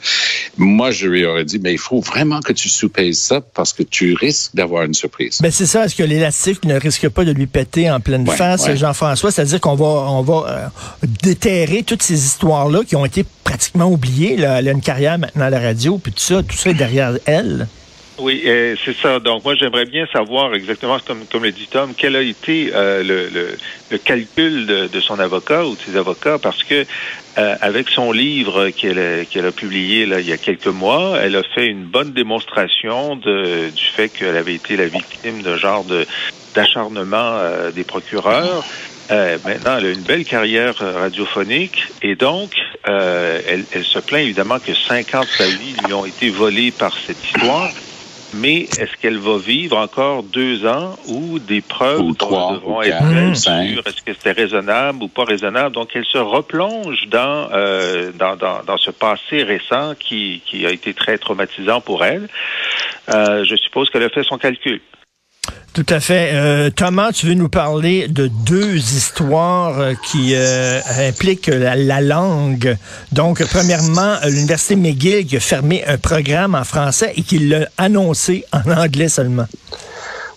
Moi, 0.57 0.93
je 0.93 1.09
lui 1.09 1.25
aurais 1.25 1.45
dit, 1.45 1.59
mais 1.59 1.73
il 1.73 1.79
faut 1.79 2.01
vraiment 2.01 2.41
que 2.41 2.53
tu 2.53 2.69
soupèses 2.69 3.19
ça 3.19 3.41
parce 3.41 3.73
que 3.73 3.83
tu 3.83 4.15
risques 4.15 4.55
d'avoir 4.55 4.85
une 4.85 4.95
surprise. 4.95 5.39
Ben 5.41 5.51
c'est 5.51 5.67
ça. 5.67 5.87
Est-ce 5.87 5.97
que 5.97 6.05
l'élastique 6.05 6.65
ne 6.65 6.79
risque 6.79 7.09
pas 7.09 7.25
de 7.25 7.33
lui 7.33 7.47
péter 7.47 7.91
en 7.91 7.99
pleine 8.01 8.27
face, 8.27 8.73
Jean-François? 8.77 9.33
C'est-à-dire 9.33 9.61
qu'on 9.61 9.75
va, 9.75 9.85
on 9.85 10.23
va 10.23 10.71
euh, 11.03 11.07
déterrer 11.23 11.83
toutes 11.83 12.03
ces 12.03 12.25
histoires-là 12.25 12.85
qui 12.85 12.95
ont 12.95 13.05
été 13.05 13.25
pratiquement 13.43 13.91
oubliées. 13.91 14.37
Là. 14.37 14.61
Elle 14.61 14.69
a 14.69 14.73
une 14.73 14.81
carrière 14.81 15.19
maintenant 15.19 15.47
à 15.47 15.51
la 15.51 15.61
radio, 15.61 15.99
puis 15.99 16.13
tout 16.13 16.21
ça, 16.21 16.43
tout 16.43 16.57
ça 16.57 16.71
est 16.71 16.75
derrière 16.75 17.19
elle. 17.25 17.67
Oui, 18.19 18.43
euh, 18.47 18.77
c'est 18.83 18.97
ça. 18.97 19.19
Donc 19.19 19.45
moi 19.45 19.55
j'aimerais 19.55 19.85
bien 19.85 20.07
savoir 20.07 20.55
exactement, 20.55 20.99
comme, 21.07 21.27
comme 21.31 21.43
le 21.43 21.53
dit 21.53 21.69
Tom, 21.71 21.93
quel 21.95 22.17
a 22.17 22.23
été 22.23 22.71
euh, 22.75 23.03
le, 23.03 23.29
le, 23.29 23.59
le, 23.91 23.99
calcul 23.99 24.65
de, 24.67 24.87
de, 24.87 25.01
son 25.01 25.19
avocat 25.19 25.67
ou 25.67 25.77
de 25.77 25.81
ses 25.81 25.97
avocats, 25.99 26.39
parce 26.39 26.65
que 26.65 26.87
euh, 27.37 27.57
avec 27.61 27.91
son 27.91 28.13
livre 28.13 28.71
qu'elle 28.71 28.99
a, 28.99 29.25
qu'elle 29.27 29.45
a 29.45 29.53
publié 29.53 30.07
là, 30.07 30.21
il 30.21 30.27
y 30.27 30.33
a 30.33 30.39
quelques 30.39 30.67
mois, 30.67 31.19
elle 31.21 31.37
a 31.37 31.43
fait 31.43 31.67
une 31.67 31.85
bonne 31.85 32.13
démonstration 32.13 33.17
de, 33.17 33.69
du 33.69 33.85
fait 33.85 34.09
qu'elle 34.09 34.37
avait 34.37 34.55
été 34.55 34.79
la 34.79 34.87
victime 34.87 35.43
d'un 35.43 35.57
genre 35.59 35.85
de 35.85 36.07
d'acharnement 36.55 37.43
des 37.75 37.85
procureurs. 37.85 38.65
maintenant, 39.11 39.77
elle 39.77 39.87
a 39.87 39.91
une 39.91 40.01
belle 40.01 40.25
carrière 40.25 40.75
radiophonique 40.79 41.83
et 42.01 42.15
donc 42.15 42.53
elle, 42.85 43.67
elle, 43.73 43.85
se 43.85 43.99
plaint 43.99 44.23
évidemment 44.23 44.59
que 44.59 44.73
50 44.73 45.27
sa 45.37 45.45
vie 45.45 45.77
lui 45.85 45.93
ont 45.93 46.07
été 46.07 46.31
volés 46.31 46.71
par 46.71 46.97
cette 47.07 47.23
histoire 47.23 47.71
mais 48.37 48.63
est-ce 48.63 48.97
qu'elle 48.97 49.19
va 49.19 49.39
vivre 49.39 49.77
encore 49.77 50.23
deux 50.23 50.67
ans 50.67 50.97
ou 51.09 51.39
des 51.39 51.61
preuves 51.61 52.01
ou 52.01 52.15
trois, 52.15 52.55
devront 52.55 52.83
être 52.83 52.99
faites 52.99 53.87
Est-ce 53.87 54.03
que 54.03 54.13
c'était 54.13 54.33
raisonnable 54.33 55.03
ou 55.03 55.09
pas 55.09 55.25
raisonnable? 55.25 55.75
Donc, 55.75 55.91
elle 55.95 56.05
se 56.05 56.19
replonge 56.19 57.07
dans, 57.09 57.49
euh, 57.53 58.13
dans, 58.13 58.37
dans, 58.37 58.63
dans, 58.65 58.77
ce 58.77 58.91
passé 58.91 59.43
récent 59.43 59.95
qui, 59.99 60.43
qui 60.45 60.67
a 60.67 60.71
été 60.71 60.95
très 60.95 61.19
traumatisant 61.19 61.81
pour 61.81 62.05
elle. 62.05 62.29
Euh, 63.13 63.45
je 63.45 63.57
suppose 63.57 63.91
qu'elle 63.91 64.03
a 64.03 64.09
fait 64.09 64.25
son 64.25 64.39
calcul. 64.39 64.81
Tout 65.77 65.85
à 65.91 66.01
fait. 66.01 66.31
Euh, 66.33 66.71
Thomas, 66.71 67.13
tu 67.13 67.27
veux 67.27 67.35
nous 67.35 67.51
parler 67.51 68.09
de 68.09 68.29
deux 68.29 68.77
histoires 68.77 69.79
euh, 69.79 69.93
qui 70.07 70.33
euh, 70.35 70.81
impliquent 71.07 71.49
la, 71.49 72.01
langue. 72.01 72.79
Donc, 73.13 73.45
premièrement, 73.45 74.15
l'Université 74.25 74.75
McGill 74.75 75.27
qui 75.27 75.37
a 75.37 75.41
fermé 75.41 75.85
un 75.85 75.99
programme 75.99 76.55
en 76.55 76.65
français 76.65 77.13
et 77.15 77.21
qui 77.21 77.41
l'a 77.41 77.69
annoncé 77.77 78.47
en 78.53 78.71
anglais 78.71 79.11
seulement. 79.11 79.45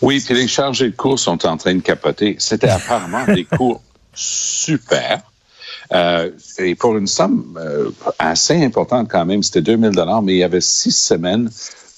Oui, 0.02 0.20
puis 0.20 0.34
les 0.34 0.50
chargés 0.50 0.90
de 0.90 0.96
cours 0.98 1.18
sont 1.18 1.46
en 1.46 1.56
train 1.56 1.74
de 1.74 1.82
capoter. 1.82 2.36
C'était 2.38 2.68
apparemment 2.68 3.24
des 3.26 3.46
cours 3.58 3.82
super. 4.14 5.22
et 6.58 6.76
pour 6.76 6.98
une 6.98 7.08
somme 7.08 7.58
assez 8.20 8.62
importante 8.62 9.08
quand 9.10 9.26
même, 9.26 9.42
c'était 9.42 9.62
2000 9.62 9.92
dollars, 9.92 10.22
mais 10.22 10.34
il 10.34 10.40
y 10.40 10.44
avait 10.44 10.60
six 10.60 10.92
semaines 10.92 11.50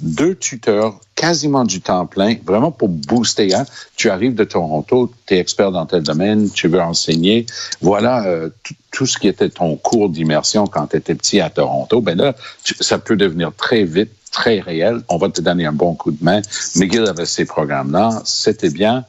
deux 0.01 0.35
tuteurs, 0.35 0.99
quasiment 1.15 1.63
du 1.63 1.81
temps 1.81 2.05
plein, 2.05 2.35
vraiment 2.45 2.71
pour 2.71 2.89
booster. 2.89 3.53
Hein? 3.53 3.65
Tu 3.95 4.09
arrives 4.09 4.35
de 4.35 4.43
Toronto, 4.43 5.11
tu 5.27 5.35
es 5.35 5.39
expert 5.39 5.71
dans 5.71 5.85
tel 5.85 6.03
domaine, 6.03 6.49
tu 6.49 6.67
veux 6.67 6.81
enseigner. 6.81 7.45
Voilà 7.81 8.25
euh, 8.25 8.49
tout 8.91 9.05
ce 9.05 9.17
qui 9.17 9.27
était 9.27 9.49
ton 9.49 9.75
cours 9.75 10.09
d'immersion 10.09 10.67
quand 10.67 10.87
tu 10.87 10.97
étais 10.97 11.15
petit 11.15 11.39
à 11.39 11.49
Toronto. 11.49 12.01
Ben 12.01 12.17
là, 12.17 12.35
ça 12.79 12.97
peut 12.97 13.15
devenir 13.15 13.51
très 13.55 13.83
vite, 13.83 14.11
très 14.31 14.59
réel. 14.59 15.01
On 15.09 15.17
va 15.17 15.29
te 15.29 15.41
donner 15.41 15.65
un 15.65 15.73
bon 15.73 15.93
coup 15.93 16.11
de 16.11 16.23
main. 16.23 16.41
McGill 16.75 17.07
avait 17.07 17.25
ces 17.25 17.45
programmes-là, 17.45 18.21
c'était 18.25 18.69
bien, 18.69 19.05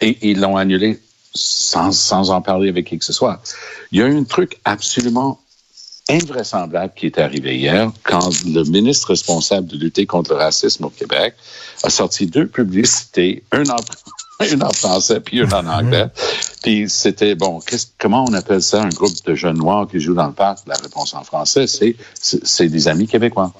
et 0.00 0.18
ils 0.22 0.40
l'ont 0.40 0.56
annulé 0.56 1.00
sans, 1.34 1.92
sans 1.92 2.30
en 2.30 2.42
parler 2.42 2.68
avec 2.68 2.86
qui 2.86 2.98
que 2.98 3.04
ce 3.04 3.12
soit. 3.12 3.40
Il 3.90 4.00
y 4.00 4.02
a 4.02 4.06
eu 4.06 4.16
un 4.16 4.24
truc 4.24 4.58
absolument 4.64 5.38
invraisemblable 6.12 6.92
qui 6.94 7.06
est 7.06 7.18
arrivé 7.18 7.56
hier 7.56 7.90
quand 8.02 8.30
le 8.44 8.64
ministre 8.64 9.08
responsable 9.08 9.66
de 9.68 9.76
lutter 9.76 10.06
contre 10.06 10.32
le 10.32 10.36
racisme 10.38 10.84
au 10.84 10.90
Québec 10.90 11.34
a 11.82 11.90
sorti 11.90 12.26
deux 12.26 12.46
publicités, 12.46 13.42
une 13.52 13.70
en, 13.70 14.72
français 14.72 15.20
puis 15.20 15.38
une 15.38 15.52
en 15.52 15.66
anglais. 15.66 16.06
Puis 16.62 16.88
c'était, 16.88 17.34
bon, 17.34 17.60
comment 17.98 18.24
on 18.28 18.32
appelle 18.34 18.62
ça, 18.62 18.82
un 18.82 18.88
groupe 18.88 19.24
de 19.24 19.34
jeunes 19.34 19.58
noirs 19.58 19.88
qui 19.88 20.00
jouent 20.00 20.14
dans 20.14 20.26
le 20.26 20.32
parc? 20.32 20.60
La 20.66 20.76
réponse 20.76 21.14
en 21.14 21.24
français, 21.24 21.66
c'est, 21.66 21.96
c'est 22.14 22.68
des 22.68 22.88
amis 22.88 23.06
québécois. 23.06 23.52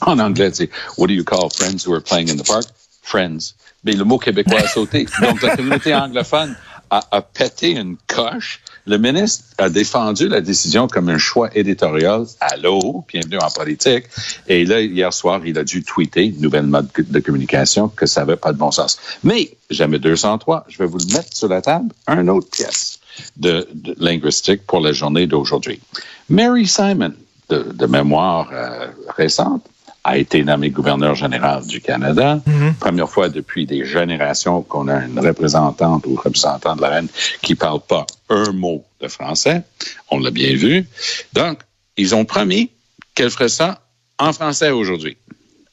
En 0.00 0.18
anglais, 0.18 0.50
c'est 0.52 0.70
What 0.96 1.08
do 1.08 1.14
you 1.14 1.24
call 1.24 1.48
friends 1.50 1.86
who 1.86 1.94
are 1.94 2.02
playing 2.02 2.30
in 2.30 2.36
the 2.36 2.46
park? 2.46 2.66
Friends. 3.02 3.54
Mais 3.84 3.92
le 3.92 4.04
mot 4.04 4.18
québécois 4.18 4.60
a 4.60 4.68
sauté. 4.68 5.06
Donc, 5.20 5.42
la 5.42 5.56
communauté 5.56 5.94
anglophone 5.94 6.54
a, 6.90 7.02
a 7.10 7.22
pété 7.22 7.72
une 7.72 7.96
coche. 8.06 8.60
Le 8.86 8.98
ministre 8.98 9.44
a 9.58 9.68
défendu 9.68 10.28
la 10.28 10.40
décision 10.40 10.88
comme 10.88 11.08
un 11.08 11.18
choix 11.18 11.50
éditorial. 11.54 12.24
Allô, 12.40 13.04
bienvenue 13.08 13.38
en 13.38 13.50
politique. 13.50 14.04
Et 14.46 14.64
là, 14.64 14.80
hier 14.80 15.12
soir, 15.12 15.40
il 15.44 15.58
a 15.58 15.64
dû 15.64 15.82
tweeter, 15.82 16.34
nouvelle 16.38 16.66
mode 16.66 16.88
de 16.96 17.20
communication, 17.20 17.88
que 17.88 18.06
ça 18.06 18.20
n'avait 18.20 18.36
pas 18.36 18.52
de 18.52 18.58
bon 18.58 18.70
sens. 18.70 18.98
Mais, 19.24 19.50
jamais 19.70 19.98
203, 19.98 20.64
je 20.68 20.78
vais 20.78 20.86
vous 20.86 20.98
le 20.98 21.12
mettre 21.12 21.36
sur 21.36 21.48
la 21.48 21.60
table, 21.60 21.92
un 22.06 22.28
autre 22.28 22.48
pièce 22.50 23.00
de, 23.36 23.68
de 23.74 23.94
linguistique 23.98 24.66
pour 24.66 24.80
la 24.80 24.92
journée 24.92 25.26
d'aujourd'hui. 25.26 25.80
Mary 26.28 26.66
Simon, 26.66 27.12
de, 27.48 27.72
de 27.72 27.86
mémoire 27.86 28.50
euh, 28.52 28.86
récente, 29.16 29.64
a 30.04 30.16
été 30.16 30.42
nommé 30.42 30.70
gouverneur 30.70 31.14
général 31.14 31.66
du 31.66 31.80
Canada. 31.80 32.40
Première 32.80 33.08
fois 33.08 33.28
depuis 33.28 33.66
des 33.66 33.84
générations 33.84 34.62
qu'on 34.62 34.88
a 34.88 35.04
une 35.04 35.18
représentante 35.18 36.06
ou 36.06 36.14
représentant 36.14 36.76
de 36.76 36.82
la 36.82 36.88
reine 36.88 37.08
qui 37.42 37.54
parle 37.54 37.80
pas 37.80 38.06
un 38.30 38.52
mot 38.52 38.84
de 39.00 39.08
français. 39.08 39.62
On 40.10 40.18
l'a 40.18 40.30
bien 40.30 40.54
vu. 40.54 40.86
Donc, 41.32 41.60
ils 41.96 42.14
ont 42.14 42.24
promis 42.24 42.70
qu'elle 43.14 43.30
ferait 43.30 43.48
ça 43.48 43.80
en 44.18 44.32
français 44.32 44.70
aujourd'hui. 44.70 45.16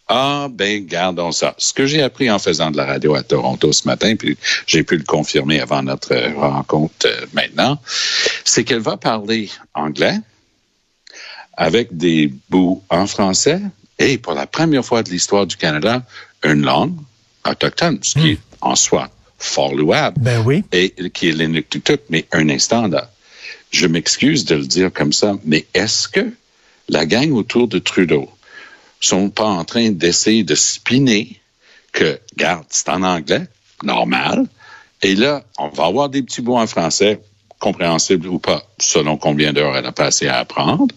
Ah, 0.07 0.47
ben, 0.51 0.85
gardons 0.85 1.31
ça. 1.31 1.55
Ce 1.57 1.73
que 1.73 1.87
j'ai 1.87 2.03
appris 2.03 2.29
en 2.29 2.37
faisant 2.37 2.69
de 2.69 2.77
la 2.77 2.85
radio 2.85 3.15
à 3.15 3.23
Toronto 3.23 3.73
ce 3.73 3.87
matin, 3.87 4.15
puis 4.15 4.37
j'ai 4.67 4.83
pu 4.83 4.97
le 4.97 5.03
confirmer 5.03 5.59
avant 5.59 5.81
notre 5.81 6.15
rencontre 6.35 7.07
euh, 7.07 7.25
maintenant, 7.33 7.79
c'est 8.43 8.63
qu'elle 8.63 8.81
va 8.81 8.97
parler 8.97 9.49
anglais 9.73 10.17
avec 11.57 11.95
des 11.97 12.31
bouts 12.49 12.83
en 12.89 13.07
français 13.07 13.61
et 13.99 14.17
pour 14.17 14.33
la 14.33 14.47
première 14.47 14.85
fois 14.85 15.03
de 15.03 15.09
l'histoire 15.09 15.45
du 15.45 15.55
Canada, 15.57 16.03
une 16.43 16.61
langue 16.63 16.95
autochtone, 17.45 17.99
ce 18.01 18.19
qui 18.19 18.31
est 18.31 18.39
en 18.61 18.75
soi 18.75 19.09
fort 19.37 19.75
louable. 19.75 20.19
Ben 20.21 20.41
oui. 20.45 20.63
Et 20.71 20.93
qui 21.13 21.29
est 21.29 21.31
l'inuktitut. 21.31 21.99
Mais 22.09 22.25
un 22.31 22.49
instant, 22.49 22.87
là, 22.87 23.11
je 23.71 23.87
m'excuse 23.87 24.45
de 24.45 24.55
le 24.55 24.65
dire 24.65 24.91
comme 24.91 25.13
ça, 25.13 25.35
mais 25.43 25.65
est-ce 25.73 26.07
que 26.07 26.33
la 26.89 27.05
gang 27.05 27.31
autour 27.31 27.67
de 27.67 27.79
Trudeau 27.79 28.29
sont 28.99 29.29
pas 29.29 29.45
en 29.45 29.65
train 29.65 29.89
d'essayer 29.89 30.43
de 30.43 30.55
spinner 30.55 31.39
que, 31.91 32.19
garde, 32.37 32.65
c'est 32.69 32.89
en 32.89 33.03
anglais, 33.03 33.47
normal, 33.83 34.45
et 35.01 35.15
là, 35.15 35.43
on 35.57 35.69
va 35.69 35.85
avoir 35.85 36.09
des 36.09 36.23
petits 36.23 36.41
mots 36.41 36.57
en 36.57 36.67
français, 36.67 37.19
compréhensibles 37.67 38.27
ou 38.27 38.39
pas, 38.49 38.61
selon 38.79 39.17
combien 39.17 39.51
d'heures 39.53 39.75
elle 39.77 39.85
a 39.87 39.91
passé 40.05 40.27
à 40.27 40.37
apprendre. 40.45 40.93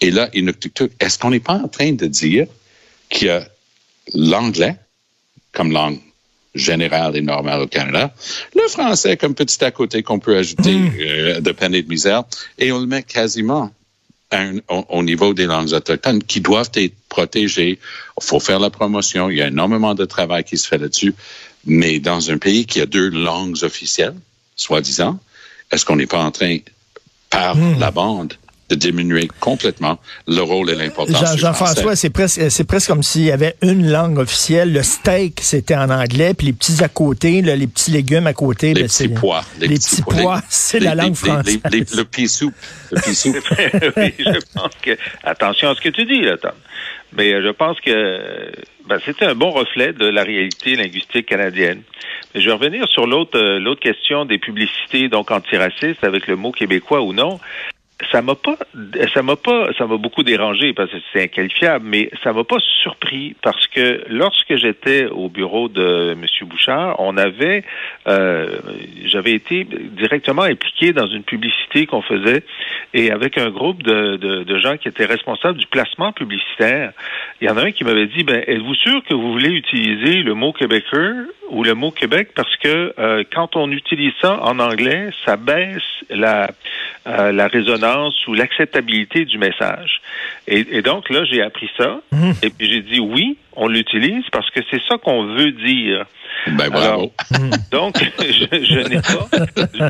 Et 0.00 0.10
là, 0.10 0.28
est-ce 1.02 1.18
qu'on 1.18 1.30
n'est 1.30 1.46
pas 1.52 1.58
en 1.64 1.68
train 1.68 1.92
de 1.92 2.06
dire 2.06 2.46
qu'il 3.08 3.28
y 3.28 3.30
a 3.30 3.46
l'anglais 4.14 4.76
comme 5.52 5.70
langue 5.72 6.00
générale 6.54 7.16
et 7.16 7.20
normale 7.20 7.60
au 7.62 7.66
Canada, 7.68 8.12
le 8.56 8.66
français 8.68 9.16
comme 9.16 9.34
petit 9.34 9.62
à 9.64 9.70
côté 9.70 10.02
qu'on 10.02 10.18
peut 10.18 10.36
ajouter 10.36 10.76
euh, 11.00 11.40
de 11.40 11.52
peine 11.52 11.74
et 11.74 11.82
de 11.82 11.88
misère, 11.88 12.24
et 12.58 12.72
on 12.72 12.80
le 12.80 12.86
met 12.86 13.04
quasiment 13.04 13.70
un- 14.32 14.58
au, 14.68 14.84
au 14.98 15.02
niveau 15.02 15.34
des 15.34 15.46
langues 15.46 15.72
autochtones 15.72 16.22
qui 16.22 16.40
doivent 16.40 16.70
être 16.74 16.94
protégées. 17.08 17.78
Il 18.20 18.24
faut 18.24 18.40
faire 18.40 18.60
la 18.60 18.70
promotion. 18.70 19.30
Il 19.30 19.36
y 19.38 19.42
a 19.42 19.48
énormément 19.48 19.94
de 19.94 20.04
travail 20.04 20.42
qui 20.44 20.58
se 20.58 20.66
fait 20.68 20.78
là-dessus. 20.78 21.14
Mais 21.64 21.98
dans 22.00 22.30
un 22.30 22.38
pays 22.38 22.66
qui 22.66 22.80
a 22.80 22.86
deux 22.86 23.08
langues 23.10 23.62
officielles, 23.62 24.16
soi-disant, 24.56 25.18
est-ce 25.70 25.84
qu'on 25.84 25.96
n'est 25.96 26.06
pas 26.06 26.22
en 26.22 26.30
train, 26.30 26.58
par 27.30 27.56
la 27.78 27.90
bande, 27.90 28.34
de 28.68 28.74
diminuer 28.74 29.28
complètement 29.40 29.98
le 30.26 30.40
rôle 30.42 30.70
et 30.70 30.74
l'importance 30.74 31.16
Jean- 31.18 31.34
du 31.34 31.40
Jean-François, 31.40 31.82
français? 31.82 31.96
c'est 31.96 32.10
presque, 32.10 32.50
c'est 32.50 32.64
presque 32.64 32.88
comme 32.88 33.02
s'il 33.02 33.22
y 33.22 33.30
avait 33.32 33.54
une 33.62 33.90
langue 33.90 34.18
officielle. 34.18 34.72
Le 34.72 34.82
steak, 34.82 35.40
c'était 35.40 35.74
en 35.76 35.88
anglais, 35.90 36.34
puis 36.34 36.48
les 36.48 36.52
petits 36.52 36.82
à 36.84 36.88
côté, 36.88 37.40
là, 37.42 37.56
les 37.56 37.66
petits 37.66 37.90
légumes 37.90 38.26
à 38.26 38.34
côté, 38.34 38.74
Les 38.74 38.82
ben, 38.82 38.88
c'est- 38.88 39.08
petits 39.08 39.20
pois. 39.20 39.44
Les, 39.58 39.68
petits 39.68 40.02
pois, 40.02 40.40
c'est 40.48 40.80
la 40.80 40.94
les- 40.94 41.00
langue 41.02 41.08
les- 41.10 41.14
française. 41.30 41.60
les- 41.70 41.78
les- 41.80 41.86
le 41.96 42.04
pea 42.04 42.26
soup. 42.28 42.54
Le 42.90 43.00
pea 43.00 43.14
soup. 43.14 43.36
oui, 43.96 44.14
je 44.18 44.38
pense 44.54 44.72
que 44.82 44.96
attention 45.24 45.70
à 45.70 45.74
ce 45.74 45.80
que 45.80 45.88
tu 45.88 46.04
dis, 46.04 46.20
là, 46.22 46.36
Tom. 46.36 46.52
Mais 47.16 47.32
euh, 47.32 47.42
je 47.42 47.48
pense 47.50 47.80
que 47.80 48.52
ben, 48.86 48.98
c'était 49.06 49.24
un 49.24 49.34
bon 49.34 49.50
reflet 49.50 49.94
de 49.94 50.04
la 50.06 50.22
réalité 50.24 50.76
linguistique 50.76 51.24
canadienne. 51.26 51.80
Mais 52.34 52.42
je 52.42 52.46
vais 52.46 52.52
revenir 52.52 52.86
sur 52.88 53.06
l'autre 53.06 53.38
euh, 53.38 53.58
l'autre 53.58 53.80
question 53.80 54.26
des 54.26 54.36
publicités 54.38 55.08
donc 55.08 55.30
antiracistes 55.30 56.04
avec 56.04 56.26
le 56.26 56.36
mot 56.36 56.52
québécois 56.52 57.00
ou 57.00 57.14
non. 57.14 57.40
Ça 58.12 58.22
m'a 58.22 58.36
pas 58.36 58.56
ça 59.12 59.22
m'a 59.22 59.34
pas 59.34 59.72
ça 59.76 59.86
m'a 59.86 59.96
beaucoup 59.96 60.22
dérangé 60.22 60.72
parce 60.72 60.88
que 60.88 60.98
c'est 61.12 61.24
inqualifiable, 61.24 61.84
mais 61.84 62.10
ça 62.22 62.32
m'a 62.32 62.44
pas 62.44 62.58
surpris 62.82 63.34
parce 63.42 63.66
que 63.66 64.04
lorsque 64.08 64.54
j'étais 64.54 65.06
au 65.06 65.28
bureau 65.28 65.68
de 65.68 66.12
M. 66.12 66.24
Bouchard, 66.42 66.94
on 67.00 67.16
avait 67.16 67.64
euh, 68.06 68.60
j'avais 69.06 69.32
été 69.32 69.64
directement 69.64 70.42
impliqué 70.42 70.92
dans 70.92 71.08
une 71.08 71.24
publicité 71.24 71.86
qu'on 71.86 72.02
faisait 72.02 72.44
et 72.94 73.10
avec 73.10 73.36
un 73.36 73.50
groupe 73.50 73.82
de, 73.82 74.16
de, 74.16 74.44
de 74.44 74.58
gens 74.58 74.76
qui 74.76 74.86
étaient 74.86 75.04
responsables 75.04 75.58
du 75.58 75.66
placement 75.66 76.12
publicitaire. 76.12 76.92
Il 77.40 77.48
y 77.48 77.50
en 77.50 77.56
a 77.56 77.64
un 77.64 77.72
qui 77.72 77.82
m'avait 77.82 78.06
dit 78.06 78.22
ben 78.22 78.44
êtes-vous 78.46 78.76
sûr 78.76 79.02
que 79.08 79.14
vous 79.14 79.32
voulez 79.32 79.50
utiliser 79.50 80.22
le 80.22 80.34
mot 80.34 80.52
québécois 80.52 81.14
ou 81.50 81.64
le 81.64 81.74
mot 81.74 81.90
Québec 81.90 82.30
parce 82.34 82.54
que 82.56 82.94
euh, 82.98 83.24
quand 83.32 83.56
on 83.56 83.70
utilise 83.70 84.12
ça 84.20 84.40
en 84.42 84.58
anglais, 84.58 85.10
ça 85.24 85.36
baisse 85.36 85.82
la 86.10 86.50
euh, 87.06 87.32
la 87.32 87.46
résonance 87.48 88.26
ou 88.26 88.34
l'acceptabilité 88.34 89.24
du 89.24 89.38
message. 89.38 90.00
Et, 90.46 90.78
et 90.78 90.82
donc 90.82 91.10
là, 91.10 91.24
j'ai 91.24 91.42
appris 91.42 91.70
ça 91.76 92.00
et 92.42 92.50
puis 92.50 92.68
j'ai 92.68 92.82
dit 92.82 93.00
oui, 93.00 93.38
on 93.58 93.68
l'utilise 93.68 94.24
parce 94.32 94.48
que 94.50 94.60
c'est 94.70 94.80
ça 94.88 94.96
qu'on 94.98 95.24
veut 95.34 95.52
dire. 95.52 96.06
Ben, 96.46 96.70
bravo. 96.70 97.12
Alors, 97.34 97.48
donc, 97.72 97.96
je, 98.20 98.46
je 98.64 98.88
n'ai 98.88 99.00
pas. 99.00 99.82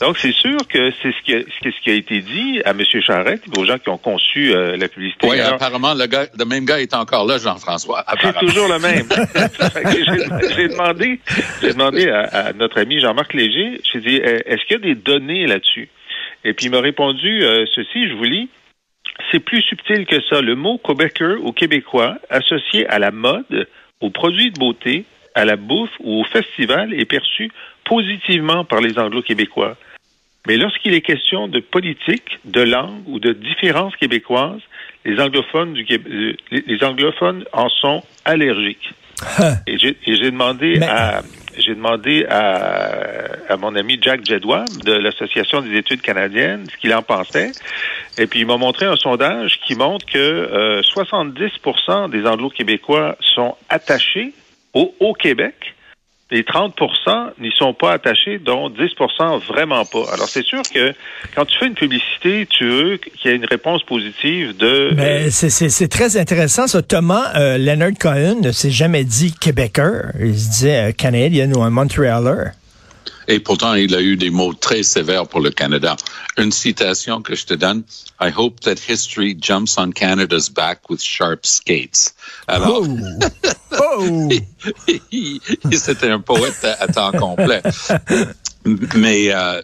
donc, 0.00 0.16
c'est 0.18 0.32
sûr 0.32 0.56
que 0.68 0.92
c'est 1.02 1.10
ce 1.12 1.22
qui, 1.24 1.34
a, 1.34 1.40
ce 1.40 1.82
qui 1.82 1.90
a 1.90 1.94
été 1.94 2.20
dit 2.20 2.60
à 2.64 2.70
M. 2.70 2.80
Charette 3.00 3.42
et 3.54 3.58
aux 3.58 3.64
gens 3.64 3.78
qui 3.78 3.88
ont 3.88 3.98
conçu 3.98 4.54
euh, 4.54 4.76
la 4.76 4.88
publicité. 4.88 5.26
oui, 5.28 5.40
Alors, 5.40 5.54
apparemment, 5.54 5.94
le, 5.94 6.06
gars, 6.06 6.26
le 6.38 6.44
même 6.44 6.64
gars 6.64 6.80
est 6.80 6.94
encore 6.94 7.26
là, 7.26 7.38
Jean-François. 7.38 8.04
c'est 8.20 8.32
toujours 8.38 8.68
le 8.68 8.78
même. 8.78 9.06
J'ai- 10.56 10.68
demandé, 10.68 11.20
j'ai 11.60 11.72
demandé 11.72 12.08
à, 12.08 12.20
à 12.48 12.52
notre 12.52 12.80
ami 12.80 13.00
Jean-Marc 13.00 13.34
Léger, 13.34 13.80
j'ai 13.92 14.00
dit, 14.00 14.20
euh, 14.24 14.38
est-ce 14.46 14.64
qu'il 14.66 14.76
y 14.76 14.80
a 14.80 14.82
des 14.82 14.94
données 14.94 15.46
là-dessus? 15.46 15.88
Et 16.44 16.52
puis 16.54 16.66
il 16.66 16.70
m'a 16.70 16.80
répondu 16.80 17.42
euh, 17.44 17.64
ceci, 17.74 18.08
je 18.08 18.14
vous 18.14 18.24
lis. 18.24 18.48
C'est 19.30 19.40
plus 19.40 19.62
subtil 19.62 20.06
que 20.06 20.20
ça. 20.28 20.40
Le 20.40 20.54
mot 20.54 20.78
Québécois 20.78 21.36
ou 21.40 21.52
québécois 21.52 22.18
associé 22.30 22.86
à 22.88 22.98
la 22.98 23.10
mode, 23.10 23.68
aux 24.00 24.10
produits 24.10 24.50
de 24.50 24.58
beauté, 24.58 25.04
à 25.34 25.44
la 25.44 25.56
bouffe 25.56 25.92
ou 26.00 26.20
au 26.20 26.24
festival 26.24 26.92
est 26.94 27.04
perçu 27.04 27.50
positivement 27.84 28.64
par 28.64 28.80
les 28.80 28.98
anglo-québécois. 28.98 29.76
Mais 30.46 30.56
lorsqu'il 30.56 30.94
est 30.94 31.02
question 31.02 31.46
de 31.46 31.60
politique, 31.60 32.38
de 32.44 32.62
langue 32.62 33.06
ou 33.06 33.20
de 33.20 33.32
différences 33.32 33.94
québécoises, 33.96 34.60
les 35.04 35.20
anglophones 35.20 35.74
du 35.74 35.86
euh, 35.90 36.34
les 36.50 36.84
anglophones 36.84 37.44
en 37.52 37.68
sont 37.68 38.02
allergiques. 38.24 38.92
Et 39.66 39.78
j'ai 39.78 39.96
et 40.06 40.16
j'ai 40.16 40.30
demandé 40.30 40.76
Mais- 40.78 40.86
à 40.88 41.22
j'ai 41.58 41.74
demandé 41.74 42.24
à, 42.30 43.26
à 43.50 43.56
mon 43.58 43.76
ami 43.76 43.98
Jack 44.00 44.24
Jedwab 44.24 44.66
de 44.84 44.92
l'Association 44.94 45.60
des 45.60 45.76
études 45.76 46.00
canadiennes 46.00 46.64
ce 46.70 46.76
qu'il 46.78 46.94
en 46.94 47.02
pensait. 47.02 47.52
Et 48.18 48.26
puis 48.26 48.40
il 48.40 48.46
m'a 48.46 48.56
montré 48.56 48.86
un 48.86 48.96
sondage 48.96 49.60
qui 49.60 49.74
montre 49.74 50.06
que 50.06 50.16
euh, 50.18 50.80
70% 50.80 52.10
des 52.10 52.26
anglo-québécois 52.26 53.16
sont 53.34 53.56
attachés 53.68 54.32
au, 54.72 54.94
au 55.00 55.12
Québec. 55.12 55.74
Les 56.32 56.44
30% 56.44 57.32
n'y 57.40 57.52
sont 57.58 57.74
pas 57.74 57.92
attachés, 57.92 58.38
dont 58.38 58.70
10% 58.70 59.38
vraiment 59.46 59.84
pas. 59.84 60.04
Alors, 60.14 60.28
c'est 60.28 60.42
sûr 60.44 60.62
que 60.74 60.94
quand 61.36 61.44
tu 61.44 61.58
fais 61.58 61.66
une 61.66 61.74
publicité, 61.74 62.46
tu 62.48 62.66
veux 62.66 62.96
qu'il 62.96 63.30
y 63.30 63.34
ait 63.34 63.36
une 63.36 63.44
réponse 63.44 63.82
positive 63.82 64.56
de... 64.56 64.94
Ben, 64.94 65.30
c'est- 65.30 65.88
très 65.88 66.16
intéressant, 66.16 66.66
ça. 66.66 66.80
Thomas 66.80 67.32
euh, 67.36 67.58
Leonard 67.58 67.92
Cohen 68.00 68.36
ne 68.42 68.50
s'est 68.50 68.70
jamais 68.70 69.04
dit 69.04 69.34
Québécois. 69.38 70.04
Il 70.18 70.38
se 70.38 70.48
disait 70.48 70.88
euh, 70.88 70.92
Canadien 70.92 71.52
ou 71.52 71.60
un 71.62 71.68
Montrealer. 71.70 72.52
Et 73.32 73.40
pourtant, 73.40 73.72
il 73.72 73.94
a 73.94 74.02
eu 74.02 74.18
des 74.18 74.28
mots 74.28 74.52
très 74.52 74.82
sévères 74.82 75.26
pour 75.26 75.40
le 75.40 75.50
Canada. 75.50 75.96
Une 76.36 76.52
citation 76.52 77.22
que 77.22 77.34
je 77.34 77.46
te 77.46 77.54
donne. 77.54 77.82
I 78.20 78.30
hope 78.30 78.60
that 78.60 78.74
history 78.78 79.34
jumps 79.34 79.78
on 79.78 79.92
Canada's 79.92 80.50
back 80.50 80.90
with 80.90 81.00
sharp 81.00 81.46
skates. 81.46 82.14
Alors, 82.46 82.84
Oh! 82.84 82.86
oh! 83.80 84.28
c'était 85.72 86.10
un 86.10 86.20
poète 86.20 86.62
à, 86.62 86.82
à 86.82 86.88
temps 86.88 87.12
complet. 87.12 87.62
Mais 88.94 89.32
euh, 89.32 89.60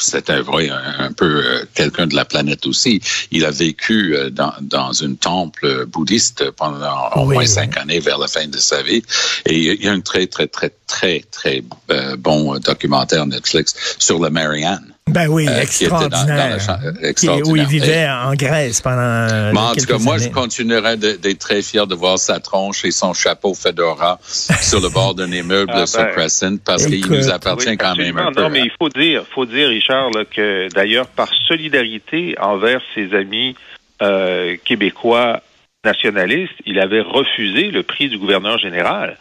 c'était 0.00 0.40
vrai 0.40 0.70
un, 0.70 1.12
peu 1.12 1.44
euh, 1.44 1.64
quelqu'un 1.74 2.06
de 2.06 2.14
la 2.14 2.24
planète 2.24 2.66
aussi. 2.66 3.00
Il 3.30 3.44
a 3.44 3.50
vécu 3.50 4.16
euh, 4.16 4.30
dans, 4.30 4.52
dans 4.60 4.92
une 4.92 5.16
temple 5.16 5.86
bouddhiste 5.86 6.50
pendant 6.52 7.10
au 7.14 7.20
Oui, 7.26 7.34
moins 7.34 7.42
oui. 7.42 7.48
cinq 7.48 7.76
années 7.76 8.00
vers 8.00 8.18
la 8.18 8.28
fin 8.28 8.46
de 8.46 8.58
sa 8.58 8.82
vie. 8.82 9.02
Et 9.46 9.74
il 9.74 9.84
y 9.84 9.88
a 9.88 9.92
un 9.92 10.00
très, 10.00 10.26
très, 10.26 10.46
très, 10.46 10.70
très, 10.86 11.24
très 11.30 11.62
euh, 11.90 12.16
bon 12.16 12.58
documentaire 12.58 13.26
Netflix 13.26 13.74
sur 13.98 14.18
la 14.18 14.30
Marianne. 14.30 14.91
Ben 15.12 15.28
oui, 15.28 15.46
euh, 15.48 15.64
qui 15.64 15.84
était 15.84 15.90
dans- 15.90 15.98
dans 16.00 16.06
extraordinaire. 16.06 16.48
la 16.50 16.58
cha- 16.58 17.12
Qui- 17.14 17.28
où 17.28 17.56
il 17.56 17.66
vivait 17.66 18.08
en 18.08 18.34
Grèce 18.34 18.80
pendant. 18.80 18.98
euh, 19.00 19.50
Mais 19.52 19.58
en 19.58 19.74
tout 19.74 19.86
cas, 19.86 19.98
moi, 19.98 20.18
je 20.18 20.28
continuerai 20.28 20.96
d'être 20.96 21.38
très 21.38 21.62
fier 21.62 21.86
de 21.86 21.94
voir 21.94 22.18
sa 22.18 22.40
tronche 22.40 22.84
et 22.84 22.90
son 22.90 23.12
chapeau 23.14 23.54
fedora 23.54 24.18
sur 24.60 24.80
le 24.80 24.88
bord 24.88 25.14
d'un 25.14 25.30
immeuble 25.30 25.72
Ah, 25.74 25.86
sur 25.86 26.00
ben, 26.00 26.10
Crescent 26.12 26.56
parce 26.64 26.86
qu'il 26.86 27.06
nous 27.06 27.30
appartient 27.30 27.68
Oui, 27.70 27.76
quand 27.76 27.94
même 27.96 28.18
un 28.18 28.32
peu. 28.32 28.42
Non, 28.42 28.50
mais 28.50 28.60
il 28.60 28.70
faut 28.78 28.88
dire, 28.88 29.24
faut 29.34 29.46
dire, 29.46 29.68
Richard, 29.68 30.10
là, 30.10 30.24
que 30.24 30.68
d'ailleurs, 30.74 31.06
par 31.06 31.28
solidarité 31.48 32.34
envers 32.40 32.80
ses 32.94 33.14
amis 33.14 33.54
euh, 34.02 34.56
québécois 34.64 35.40
nationalistes, 35.84 36.54
il 36.66 36.78
avait 36.80 37.00
refusé 37.00 37.70
le 37.70 37.82
prix 37.82 38.08
du 38.08 38.18
gouverneur 38.18 38.58
général. 38.58 39.16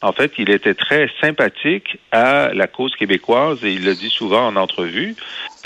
En 0.00 0.12
fait, 0.12 0.32
il 0.38 0.50
était 0.50 0.74
très 0.74 1.10
sympathique 1.20 1.98
à 2.12 2.50
la 2.54 2.68
cause 2.68 2.94
québécoise 2.94 3.64
et 3.64 3.72
il 3.72 3.84
le 3.84 3.94
dit 3.94 4.10
souvent 4.10 4.46
en 4.46 4.54
entrevue. 4.54 5.16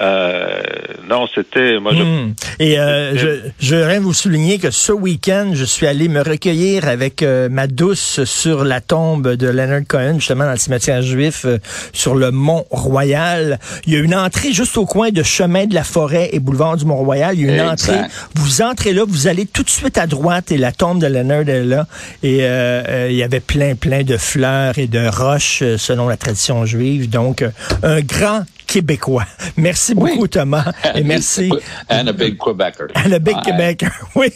Euh, 0.02 0.60
non, 1.08 1.26
c'était, 1.34 1.78
moi, 1.78 1.92
je, 1.94 2.02
Hmm. 2.02 2.34
Et 2.58 2.78
euh, 2.78 3.16
je, 3.16 3.50
je 3.60 3.76
voudrais 3.76 3.98
vous 4.00 4.12
souligner 4.12 4.58
que 4.58 4.70
ce 4.70 4.90
week-end, 4.92 5.52
je 5.54 5.64
suis 5.64 5.86
allé 5.86 6.08
me 6.08 6.20
recueillir 6.20 6.88
avec 6.88 7.22
euh, 7.22 7.48
ma 7.48 7.66
douce 7.68 8.24
sur 8.24 8.64
la 8.64 8.80
tombe 8.80 9.34
de 9.36 9.48
Leonard 9.48 9.82
Cohen, 9.88 10.14
justement 10.16 10.44
dans 10.44 10.50
le 10.52 10.56
cimetière 10.56 11.02
juif 11.02 11.44
euh, 11.44 11.58
sur 11.92 12.14
le 12.16 12.30
Mont 12.32 12.64
Royal. 12.70 13.58
Il 13.86 13.92
y 13.92 13.96
a 13.96 14.00
une 14.00 14.14
entrée 14.14 14.52
juste 14.52 14.76
au 14.76 14.86
coin 14.86 15.10
de 15.10 15.22
Chemin 15.22 15.66
de 15.66 15.74
la 15.74 15.84
Forêt 15.84 16.30
et 16.32 16.40
Boulevard 16.40 16.76
du 16.76 16.84
Mont 16.84 16.96
Royal. 16.96 17.34
Il 17.38 17.46
y 17.46 17.48
a 17.48 17.54
une 17.54 17.60
Exact. 17.70 17.90
entrée. 17.90 18.00
Vous 18.34 18.62
entrez 18.62 18.92
là, 18.92 19.04
vous 19.06 19.28
allez 19.28 19.46
tout 19.46 19.62
de 19.62 19.70
suite 19.70 19.98
à 19.98 20.06
droite 20.06 20.50
et 20.50 20.58
la 20.58 20.72
tombe 20.72 21.00
de 21.00 21.06
Leonard 21.06 21.48
est 21.48 21.64
là. 21.64 21.86
Et 22.22 22.38
euh, 22.42 22.82
euh, 22.88 23.08
il 23.10 23.16
y 23.16 23.22
avait 23.22 23.40
plein, 23.40 23.74
plein 23.76 24.02
de 24.02 24.16
fleurs 24.16 24.78
et 24.78 24.88
de 24.88 25.06
roches 25.06 25.62
selon 25.76 26.08
la 26.08 26.16
tradition 26.16 26.66
juive. 26.66 27.08
Donc, 27.08 27.42
euh, 27.42 27.50
un 27.82 28.00
grand 28.00 28.42
Québécois. 28.72 29.26
Merci 29.56 29.94
beaucoup, 29.94 30.26
Thomas. 30.26 30.72
Et 30.94 31.04
merci. 31.04 31.50
And 31.90 32.06
a 32.06 32.12
big 32.12 32.38
Quebecer. 32.38 32.86
Le 33.08 33.18
Big 33.18 33.36
Ouais. 33.36 33.42
Québec. 33.44 33.84
Oui. 34.14 34.28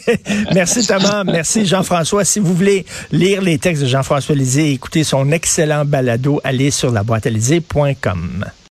Merci 0.53 0.85
Thomas. 0.85 1.23
Merci 1.23 1.65
Jean-François. 1.65 2.23
Si 2.25 2.39
vous 2.39 2.53
voulez 2.53 2.85
lire 3.11 3.41
les 3.41 3.57
textes 3.57 3.83
de 3.83 3.87
Jean-François 3.87 4.35
Lisée 4.35 4.69
et 4.69 4.73
écouter 4.73 5.03
son 5.03 5.31
excellent 5.31 5.85
balado, 5.85 6.39
allez 6.43 6.71
sur 6.71 6.91
la 6.91 7.03
boîte 7.03 7.27